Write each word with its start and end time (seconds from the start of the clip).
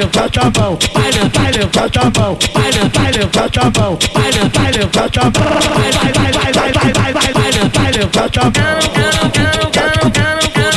levanta 0.00 0.40
a 0.40 0.60
mão. 0.60 0.78
Vai, 0.94 1.12
vai, 1.12 1.52
levanta 1.52 2.00
a 2.00 2.10
mão. 2.10 2.38
Vai, 2.54 2.72
vai, 2.72 3.12
levanta 3.12 3.60
a 3.60 3.70
mão. 3.70 3.98
Vai, 4.14 4.32
vai, 4.32 4.72
levanta 4.72 5.20
a 5.20 5.24
mão. 5.24 5.48
Vai, 5.74 5.92
vai, 5.92 6.12
vai, 6.12 6.32
vai, 6.32 6.52
vai, 6.52 6.72
vai, 6.72 6.92
vai, 6.92 7.12
vai, 7.12 7.52
vai, 7.52 7.68
vai, 7.70 7.92
levanta 7.92 8.40
a 8.40 8.44
mão. 8.44 8.80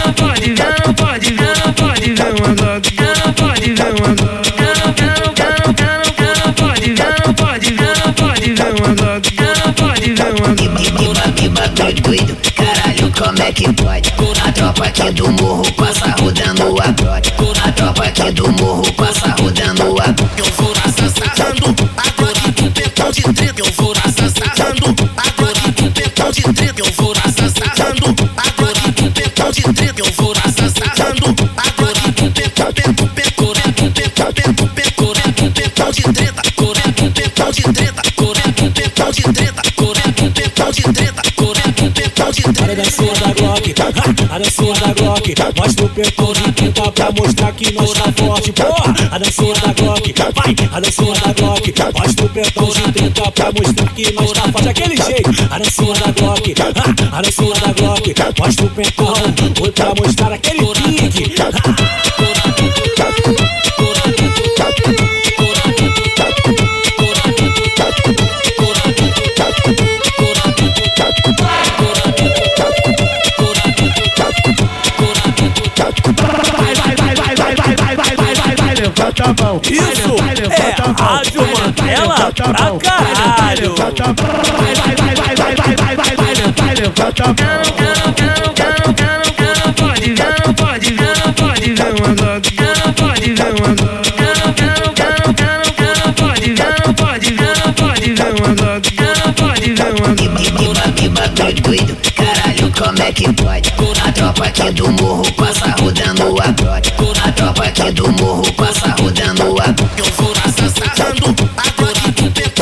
Não 0.04 0.14
pode 0.14 0.54
ver, 0.54 0.76
não 0.86 0.94
pode 0.94 1.34
ver, 1.34 1.54
não 1.66 1.74
pode 1.74 2.14
ver 2.14 2.32
uma 2.42 2.54
Glock. 2.56 3.13
Que 13.54 13.72
pode? 13.74 14.12
A 14.46 14.52
tropa 14.52 14.86
aqui 14.86 15.12
do 15.12 15.32
morro 15.32 15.64
passa 15.74 16.16
rodando 16.20 16.82
a 16.82 16.92
Glock. 16.92 17.32
A 17.64 17.72
tropa 17.72 18.04
aqui 18.06 18.32
do 18.32 18.52
morro 18.54 18.92
passa 18.94 19.36
rodando 19.40 20.02
a 20.02 20.12
Glock. 20.12 20.38
Eu 20.38 20.46
vou 20.58 20.74
nessa 20.74 21.10
sarrando, 21.10 21.76
agora 21.98 22.34
tu 22.56 22.72
pecou 22.72 23.12
de 23.12 23.22
treta. 23.22 23.60
Eu 23.60 23.72
vou 23.74 23.94
nessa 23.94 24.30
sarrando, 24.30 25.10
agora 25.18 25.54
tu 25.76 25.92
pecou 25.92 26.32
de 26.32 26.42
treta. 26.42 26.80
Eu 26.80 26.92
vou 26.94 27.14
nessa 27.14 27.50
sarrando, 27.50 28.30
agora 28.38 28.74
tu 28.96 29.12
pecou 29.12 29.52
de 29.52 29.62
treta. 29.62 30.00
Eu 30.00 30.12
vou 30.14 30.34
nessa 30.34 30.70
sarrando, 30.70 31.50
agora 31.58 31.94
tu 32.16 32.32
pecou, 32.32 32.74
pecou, 32.74 33.08
pecou, 33.10 33.54
tu 33.54 33.92
pecou, 33.92 34.34
pecou, 34.34 34.68
pecou, 34.70 35.14
tu 35.36 35.52
pecou 35.52 35.92
de 35.92 36.02
treta. 36.02 36.42
Coré, 36.56 36.82
tu 36.96 37.12
pecou 37.12 37.52
de 37.52 37.62
treta. 37.62 38.02
Coré, 38.16 38.42
tu 38.56 38.72
pecou 38.72 39.12
de 39.12 39.22
treta. 39.22 39.62
Pecou 40.34 40.72
de 40.72 40.82
treta. 40.82 41.33
Olha 42.24 42.32
a 42.32 42.54
treta. 42.54 42.76
dancinha 42.76 43.14
da 43.16 43.34
Glock, 43.34 43.76
a 44.32 44.40
dancinha 44.40 44.74
da 44.76 44.94
Glock. 44.94 45.36
Mostra 45.58 45.86
o 45.86 45.90
peitão 45.90 46.32
de 46.32 46.52
trinta 46.54 46.92
pra 46.94 47.12
mostrar 47.12 47.52
que 47.52 47.74
nós 47.74 47.92
tá 47.92 48.14
forte 48.14 48.54
Porra, 48.54 48.96
a 49.12 49.18
dancinha 49.18 49.54
da 49.56 49.74
Glock, 49.74 50.14
vai, 50.34 50.56
a 50.72 50.80
dancinha 50.80 51.14
da 51.16 51.34
Glock. 51.34 51.74
Mostra 51.94 52.26
o 52.26 52.30
peitão 52.30 52.70
de 52.70 52.92
trinta 52.94 53.32
pra 53.32 53.52
mostrar 53.52 53.94
que 53.94 54.12
nós 54.14 54.32
tá 54.32 54.42
forte. 54.54 54.70
Aquele 54.70 54.96
jeito, 54.96 55.30
a 55.52 55.60
dancinha 55.60 55.94
da 55.96 56.12
Glock, 56.12 56.56
a 57.12 57.22
dancinha 57.22 57.56
da 57.56 57.74
Glock. 57.74 58.16
Mostra 58.40 58.66
o 58.66 58.70
peitão, 58.70 59.14
oi 59.62 59.72
pra 59.72 59.94
mostrar 59.94 60.32
aquele 60.32 60.66
pique 60.66 61.36
Que, 79.60 79.78
Glock. 79.78 79.94
que, 100.36 100.50
que, 100.50 100.92
que 100.94 101.10
bagulho 101.10 101.62
doido, 101.62 101.98
caralho, 102.16 102.72
como 102.78 103.02
é 103.02 103.12
que 103.12 103.32
pode? 103.34 103.74
A 104.06 104.12
tropa 104.12 104.46
aqui 104.46 104.72
do 104.72 104.92
morro 104.92 105.24
passa 105.34 105.76
rodando 105.80 106.42
a 106.42 106.52
Glock. 106.52 106.94
A 107.24 107.32
tropa 107.32 107.64
aqui 107.66 107.92
do 107.92 108.12
morro 108.14 108.23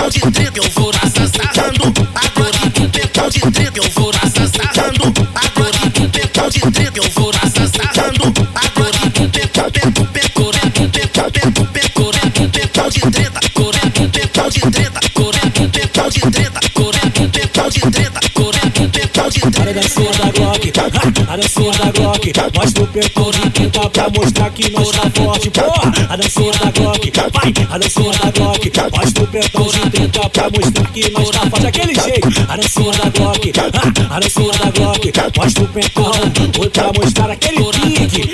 pecão 0.01 0.09
de 0.09 0.19
trinta 0.31 0.57
eu 0.57 0.69
vou 0.71 0.89
assassinando. 0.89 2.09
Agora 2.15 2.69
do 2.69 2.89
pecão 2.89 3.29
de 3.29 3.39
trinta 3.39 3.77
eu 3.77 3.89
vou 3.91 4.09
assassinando. 4.09 5.27
Agora 5.35 5.89
do 5.89 6.09
pecão 6.09 6.49
de 6.49 6.59
trinta 6.59 6.91
eu 6.95 7.09
vou 7.11 7.29
assassinando. 7.29 8.49
Agora 8.55 8.91
de 8.91 9.27
pecão, 9.27 9.71
pecão, 9.71 10.05
pecão, 10.07 10.51
pecão, 10.91 11.31
pecão, 11.31 11.65
pecão, 11.67 12.05
pecão 12.51 12.89
de 12.89 12.99
treta, 13.11 13.39
pecão 13.41 14.49
de 14.49 14.59
treta, 14.71 14.99
pecão 14.99 16.09
de 16.09 16.19
treta, 16.19 16.59
pecão 17.31 17.69
de 17.69 17.79
treta. 17.79 18.10
Olha 19.21 19.29
a 19.29 19.51
treta. 19.51 19.73
dancinha 19.73 20.11
da 20.13 20.31
Glock, 20.31 20.73
a 21.29 21.37
dancinha 21.37 21.71
da 21.73 21.91
Glock. 21.91 22.33
Mostra 22.55 22.83
o 22.83 22.87
peitão 22.87 23.29
de 23.29 23.49
trinta 23.51 23.89
pra 23.91 24.09
mostrar 24.09 24.49
que 24.49 24.71
nós 24.71 24.89
tá 24.89 25.11
forte 25.11 25.51
Porra, 25.51 25.93
a 26.09 26.15
dancinha 26.15 26.51
da 26.53 26.71
Glock, 26.71 27.11
vai, 27.31 27.53
a 27.69 27.77
dancinha 27.77 28.11
da 28.13 28.31
Glock. 28.31 28.71
Mostra 28.91 29.23
o 29.23 29.27
peitão 29.27 29.67
de 29.67 29.89
trinta 29.91 30.29
pra 30.29 30.49
mostrar 30.49 30.91
que 30.91 31.09
nós 31.11 31.29
tá 31.29 31.39
forte. 31.51 31.67
Aquele 31.67 31.93
jeito, 31.93 32.27
a 32.49 32.57
dancinha 32.57 32.91
da 32.93 33.09
Glock, 33.09 33.53
a 34.09 34.19
dancinha 34.19 34.53
da 34.53 34.71
Glock. 34.71 35.13
Mostra 35.37 35.63
o 35.63 35.67
peitão, 35.67 36.11
oi 36.59 36.69
pra 36.69 36.91
mostrar 36.91 37.29
aquele 37.29 37.63
pique 37.63 38.33